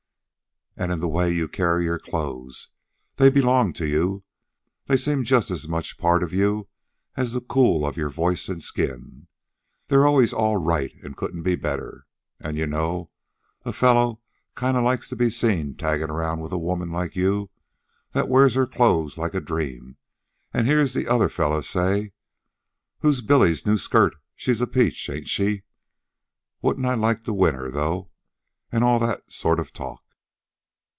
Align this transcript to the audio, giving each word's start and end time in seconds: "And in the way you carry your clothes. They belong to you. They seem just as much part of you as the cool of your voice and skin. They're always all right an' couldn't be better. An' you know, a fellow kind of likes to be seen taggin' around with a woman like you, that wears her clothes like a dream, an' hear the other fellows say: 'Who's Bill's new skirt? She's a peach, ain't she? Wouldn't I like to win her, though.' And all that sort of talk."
"And 0.77 0.91
in 0.91 0.99
the 0.99 1.07
way 1.07 1.31
you 1.31 1.47
carry 1.47 1.83
your 1.83 1.99
clothes. 1.99 2.69
They 3.17 3.29
belong 3.29 3.71
to 3.73 3.85
you. 3.85 4.23
They 4.87 4.97
seem 4.97 5.23
just 5.23 5.51
as 5.51 5.67
much 5.67 5.97
part 5.99 6.23
of 6.23 6.33
you 6.33 6.69
as 7.15 7.33
the 7.33 7.41
cool 7.41 7.85
of 7.85 7.97
your 7.97 8.09
voice 8.09 8.49
and 8.49 8.63
skin. 8.63 9.27
They're 9.87 10.07
always 10.07 10.33
all 10.33 10.57
right 10.57 10.91
an' 11.03 11.13
couldn't 11.13 11.43
be 11.43 11.55
better. 11.55 12.07
An' 12.39 12.55
you 12.55 12.65
know, 12.65 13.11
a 13.63 13.73
fellow 13.73 14.21
kind 14.55 14.75
of 14.77 14.83
likes 14.83 15.07
to 15.09 15.15
be 15.15 15.29
seen 15.29 15.75
taggin' 15.75 16.09
around 16.09 16.39
with 16.39 16.53
a 16.53 16.57
woman 16.57 16.89
like 16.89 17.15
you, 17.17 17.51
that 18.13 18.29
wears 18.29 18.55
her 18.55 18.65
clothes 18.65 19.19
like 19.19 19.35
a 19.35 19.41
dream, 19.41 19.97
an' 20.51 20.65
hear 20.65 20.83
the 20.87 21.07
other 21.07 21.29
fellows 21.29 21.69
say: 21.69 22.13
'Who's 23.01 23.19
Bill's 23.21 23.67
new 23.67 23.77
skirt? 23.77 24.15
She's 24.35 24.61
a 24.61 24.67
peach, 24.67 25.09
ain't 25.09 25.27
she? 25.29 25.61
Wouldn't 26.61 26.87
I 26.87 26.95
like 26.95 27.23
to 27.25 27.33
win 27.33 27.53
her, 27.55 27.69
though.' 27.69 28.09
And 28.71 28.83
all 28.83 28.97
that 28.97 29.31
sort 29.31 29.59
of 29.59 29.73
talk." 29.73 30.01